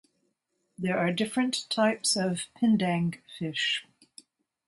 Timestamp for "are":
0.97-1.11